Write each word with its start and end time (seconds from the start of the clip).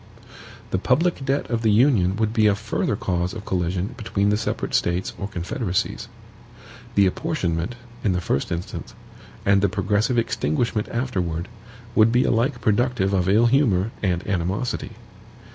The 0.71 0.79
public 0.79 1.23
debt 1.23 1.47
of 1.51 1.61
the 1.61 1.69
Union 1.69 2.15
would 2.15 2.33
be 2.33 2.47
a 2.47 2.55
further 2.55 2.95
cause 2.95 3.35
of 3.35 3.45
collision 3.45 3.93
between 3.97 4.29
the 4.29 4.35
separate 4.35 4.73
States 4.73 5.13
or 5.19 5.27
confederacies. 5.27 6.07
The 6.95 7.05
apportionment, 7.05 7.75
in 8.03 8.13
the 8.13 8.19
first 8.19 8.51
instance, 8.51 8.95
and 9.45 9.61
the 9.61 9.69
progressive 9.69 10.17
extinguishment 10.17 10.89
afterward, 10.89 11.49
would 11.93 12.11
be 12.11 12.23
alike 12.23 12.61
productive 12.61 13.13
of 13.13 13.29
ill 13.29 13.45
humor 13.45 13.91
and 14.01 14.25
animosity. 14.25 14.93